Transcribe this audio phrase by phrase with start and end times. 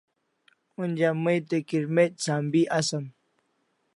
[0.81, 3.05] Onja mai te kirmec' sambi asam